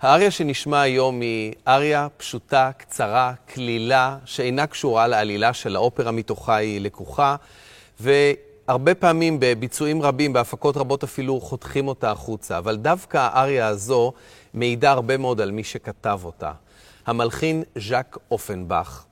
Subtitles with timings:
[0.00, 6.80] האריה שנשמע היום היא אריה פשוטה, קצרה, קלילה, שאינה קשורה לעלילה של האופרה מתוכה היא
[6.80, 7.36] לקוחה,
[8.00, 12.58] והרבה פעמים בביצועים רבים, בהפקות רבות אפילו, חותכים אותה החוצה.
[12.58, 14.12] אבל דווקא האריה הזו
[14.54, 16.52] מעידה הרבה מאוד על מי שכתב אותה.
[17.06, 19.04] המלחין ז'אק אופנבך.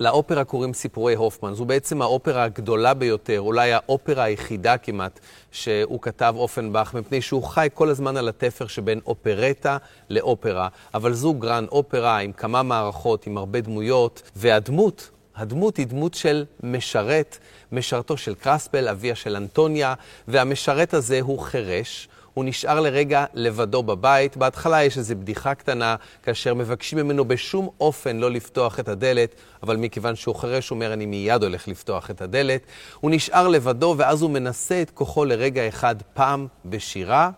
[0.00, 1.54] לאופרה קוראים סיפורי הופמן.
[1.54, 5.20] זו בעצם האופרה הגדולה ביותר, אולי האופרה היחידה כמעט,
[5.52, 9.76] שהוא כתב אופנבך, מפני שהוא חי כל הזמן על התפר שבין אופרטה
[10.10, 10.68] לאופרה.
[10.94, 16.44] אבל זו גרן אופרה עם כמה מערכות, עם הרבה דמויות, והדמות, הדמות היא דמות של
[16.62, 17.38] משרת,
[17.72, 19.94] משרתו של קרספל, אביה של אנטוניה,
[20.28, 22.08] והמשרת הזה הוא חירש.
[22.36, 24.36] הוא נשאר לרגע לבדו בבית.
[24.36, 29.76] בהתחלה יש איזו בדיחה קטנה, כאשר מבקשים ממנו בשום אופן לא לפתוח את הדלת, אבל
[29.76, 32.66] מכיוון שהוא חירש, הוא אומר, אני מיד הולך לפתוח את הדלת.
[33.00, 37.30] הוא נשאר לבדו, ואז הוא מנסה את כוחו לרגע אחד, פעם בשירה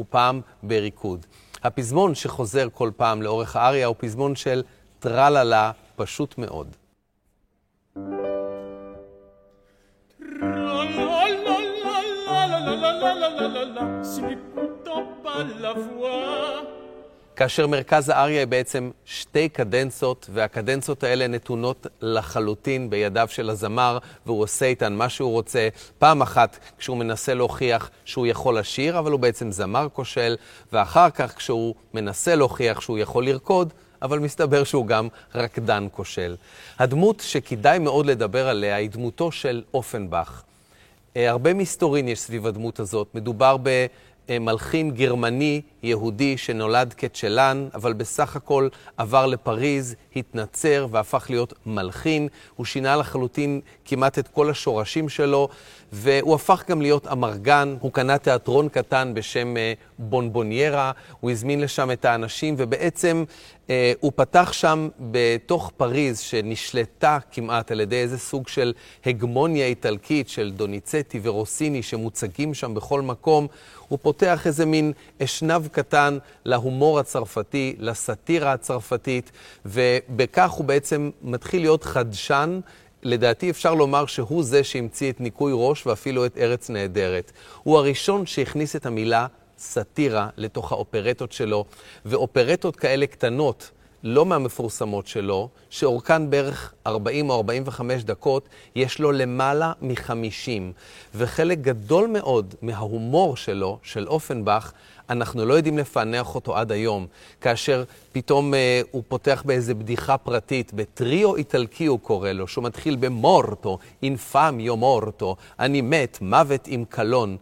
[0.00, 1.26] ופעם בריקוד.
[1.62, 4.62] הפזמון שחוזר כל פעם לאורך האריה הוא פזמון של
[4.98, 6.76] טרללה, פשוט מאוד.
[17.36, 24.42] כאשר מרכז האריה היא בעצם שתי קדנצות, והקדנצות האלה נתונות לחלוטין בידיו של הזמר, והוא
[24.42, 25.68] עושה איתן מה שהוא רוצה.
[25.98, 30.36] פעם אחת כשהוא מנסה להוכיח שהוא יכול לשיר, אבל הוא בעצם זמר כושל,
[30.72, 36.36] ואחר כך כשהוא מנסה להוכיח שהוא יכול לרקוד, אבל מסתבר שהוא גם רקדן כושל.
[36.78, 40.42] הדמות שכדאי מאוד לדבר עליה היא דמותו של אופנבך.
[41.16, 43.08] אה, הרבה מסתורין יש סביב הדמות הזאת.
[43.14, 43.56] מדובר
[44.28, 52.28] במלחין גרמני יהודי שנולד כצ'לן, אבל בסך הכל עבר לפריז, התנצר והפך להיות מלחין.
[52.56, 55.48] הוא שינה לחלוטין כמעט את כל השורשים שלו,
[55.92, 57.76] והוא הפך גם להיות אמרגן.
[57.80, 63.24] הוא קנה תיאטרון קטן בשם אה, בונבוניירה, הוא הזמין לשם את האנשים, ובעצם
[64.00, 68.72] הוא פתח שם בתוך פריז, שנשלטה כמעט על ידי איזה סוג של
[69.06, 73.46] הגמוניה איטלקית של דוניצטי ורוסיני שמוצגים שם בכל מקום,
[73.88, 74.92] הוא פותח איזה מין
[75.22, 79.32] אשנב קטן להומור הצרפתי, לסאטירה הצרפתית,
[79.66, 82.60] ובכך הוא בעצם מתחיל להיות חדשן.
[83.02, 87.32] לדעתי אפשר לומר שהוא זה שהמציא את ניקוי ראש ואפילו את ארץ נהדרת.
[87.62, 89.26] הוא הראשון שהכניס את המילה
[89.58, 91.64] סאטירה לתוך האופרטות שלו,
[92.04, 93.70] ואופרטות כאלה קטנות,
[94.02, 100.72] לא מהמפורסמות שלו, שאורכן בערך 40 או 45 דקות, יש לו למעלה מ-50.
[101.14, 104.72] וחלק גדול מאוד מההומור שלו, של אופנבך,
[105.10, 107.06] אנחנו לא יודעים לפענח אותו עד היום.
[107.40, 112.96] כאשר פתאום אה, הוא פותח באיזה בדיחה פרטית, בטריו איטלקי הוא קורא לו, שהוא מתחיל
[112.96, 117.36] במורטו, אינפמיו מורטו, אני מת, מוות עם קלון.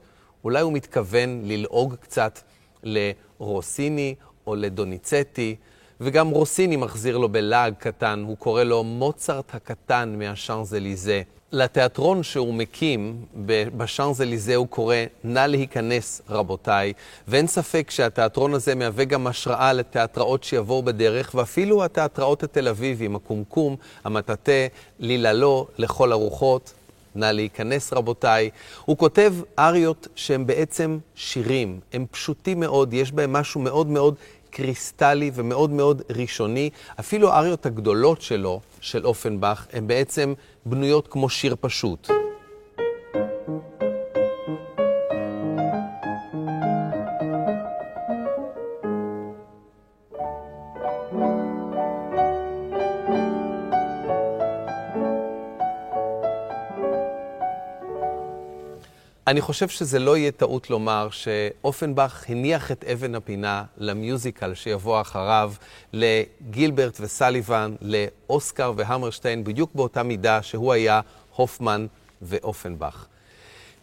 [0.44, 2.38] אולי הוא מתכוון ללעוג קצת
[2.82, 4.14] לרוסיני
[4.46, 5.56] או לדוניצטי,
[6.00, 11.22] וגם רוסיני מחזיר לו בלעג קטן, הוא קורא לו מוצרט הקטן מהשאנזליזה.
[11.52, 13.24] לתיאטרון שהוא מקים
[13.76, 16.92] בשאנזליזה הוא קורא נא להיכנס רבותיי,
[17.28, 23.76] ואין ספק שהתיאטרון הזה מהווה גם השראה לתיאטראות שיבואו בדרך, ואפילו התיאטראות התל אביביים, הקומקום,
[24.04, 24.66] המטאטה,
[24.98, 26.72] ליללו, לכל הרוחות.
[27.14, 28.50] נא להיכנס רבותיי.
[28.84, 34.14] הוא כותב אריות שהם בעצם שירים, הם פשוטים מאוד, יש בהם משהו מאוד מאוד
[34.50, 36.70] קריסטלי ומאוד מאוד ראשוני.
[37.00, 40.34] אפילו האריות הגדולות שלו, של אופנבך, הן בעצם
[40.66, 42.10] בנויות כמו שיר פשוט.
[59.26, 65.52] אני חושב שזה לא יהיה טעות לומר שאופנבך הניח את אבן הפינה למיוזיקל שיבוא אחריו,
[65.92, 71.00] לגילברט וסליבן, לאוסקר והמרשטיין, בדיוק באותה מידה שהוא היה
[71.36, 71.86] הופמן
[72.22, 73.06] ואופנבך.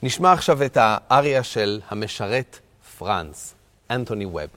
[0.04, 2.60] נשמע עכשיו את האריה של המשרת
[2.98, 3.54] פרנס,
[3.90, 4.50] אנטוני ווב.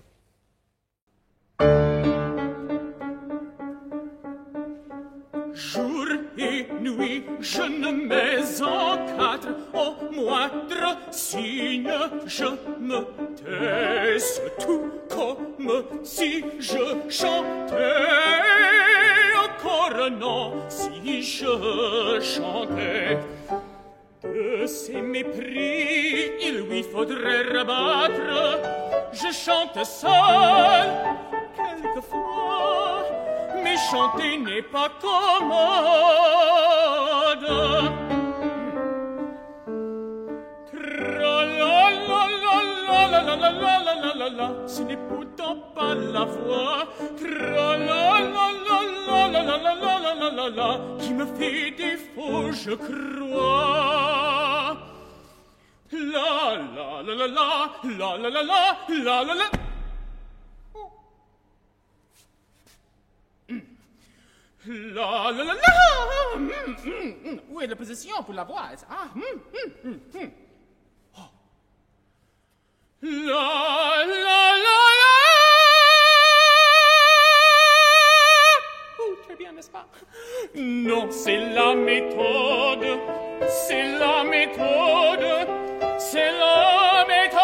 [7.41, 11.93] Je ne mets en quatre au moindre signe,
[12.27, 12.47] je
[12.81, 13.01] me
[13.37, 14.19] tais
[14.59, 17.95] tout comme si je chantais.
[19.45, 23.19] Encore non, si je chantais.
[24.23, 28.59] De ces mépris, il lui faudrait rebattre.
[29.13, 30.89] Je chante seul,
[31.55, 32.44] quelquefois,
[33.91, 35.75] chanter n'est pas commode.
[44.67, 46.85] Ce n'est pourtant pas la voix
[51.01, 54.77] qui me fait défaut, je crois.
[55.93, 58.43] La la la la la la la la
[58.89, 59.64] la la la
[64.67, 65.31] la.
[65.33, 65.61] La la la.
[66.35, 66.51] Hum,
[66.87, 67.41] hum, hum.
[67.51, 69.09] Où est la position pour la voix Ah.
[71.17, 71.21] Oh.
[73.03, 75.13] La la la la.
[79.01, 79.87] Oh, très bien, n'est-ce pas?
[80.55, 82.99] Non, c'est la méthode.
[83.49, 85.49] C'est la méthode.
[85.99, 87.43] C'est la méthode.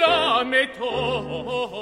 [0.00, 1.81] La méthode.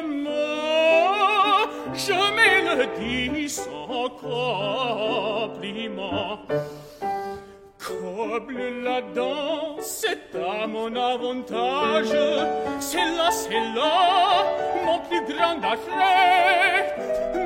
[2.99, 5.59] dit sans compliment.
[7.77, 12.15] Coble la danse, c'est à mon avantage.
[12.79, 14.45] C'est là, c'est là,
[14.85, 16.95] mon plus grand attrait.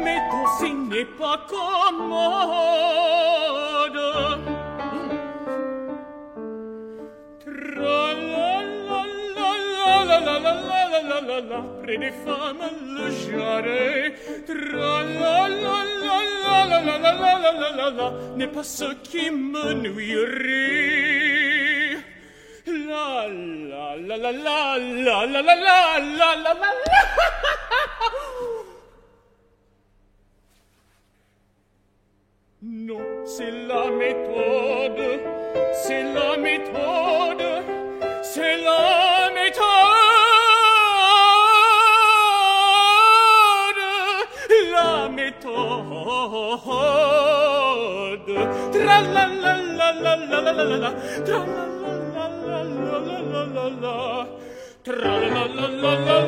[0.03, 2.75] Mais danser n'est pas commode.
[11.01, 14.13] La la la la la la près des femmes le jarret.
[14.45, 18.63] Tra la la la la la la la la la la la la n'est pas
[18.63, 20.85] ce qui me nuirait.
[22.67, 26.71] La la la la la la la la la la la la
[32.67, 34.74] Non, c'est la méthode,
[49.01, 50.91] la la la la la la la la la,
[51.25, 54.27] tra la la la la la la la la
[54.83, 56.24] tra la la la la la la la.